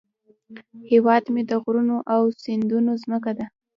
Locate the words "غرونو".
1.63-1.97